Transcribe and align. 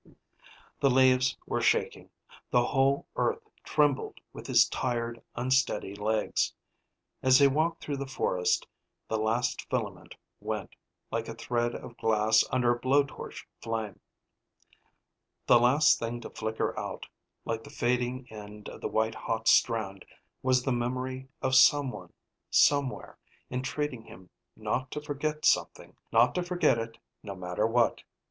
The 0.79 0.89
leaves 0.89 1.37
were 1.45 1.61
shaking, 1.61 2.09
the 2.49 2.65
whole 2.65 3.05
earth 3.17 3.47
trembled 3.63 4.19
with 4.33 4.47
his 4.47 4.67
tired, 4.67 5.21
unsteady 5.35 5.93
legs. 5.93 6.51
As 7.21 7.37
they 7.37 7.47
walked 7.47 7.83
through 7.83 7.97
the 7.97 8.07
forest, 8.07 8.65
the 9.09 9.19
last 9.19 9.69
filament 9.69 10.15
went, 10.39 10.71
like 11.11 11.27
a 11.27 11.35
thread 11.35 11.75
of 11.75 11.97
glass 11.97 12.43
under 12.51 12.73
a 12.73 12.79
blow 12.79 13.03
torch 13.03 13.47
flame. 13.61 13.99
The 15.45 15.59
last 15.59 15.99
thing 15.99 16.19
to 16.21 16.31
flicker 16.31 16.75
out, 16.79 17.07
like 17.45 17.63
the 17.63 17.69
fading 17.69 18.25
end 18.31 18.69
of 18.69 18.81
the 18.81 18.87
white 18.89 19.13
hot 19.13 19.47
strand, 19.47 20.03
was 20.41 20.63
the 20.63 20.71
memory 20.71 21.29
of 21.43 21.53
someone, 21.53 22.11
somewhere, 22.49 23.19
entreating 23.51 24.05
him 24.05 24.31
not 24.55 24.89
to 24.93 24.99
forget 24.99 25.45
something, 25.45 25.95
not 26.11 26.33
to 26.33 26.41
forget 26.41 26.79
it 26.79 26.97
no 27.21 27.35
matter 27.35 27.67
what... 27.67 28.01